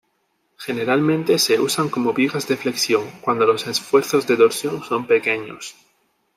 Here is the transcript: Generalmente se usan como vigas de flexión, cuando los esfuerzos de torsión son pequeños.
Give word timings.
Generalmente 0.57 1.37
se 1.37 1.59
usan 1.59 1.87
como 1.89 2.11
vigas 2.11 2.47
de 2.47 2.57
flexión, 2.57 3.07
cuando 3.21 3.45
los 3.45 3.67
esfuerzos 3.67 4.25
de 4.25 4.35
torsión 4.35 4.83
son 4.83 5.05
pequeños. 5.05 5.75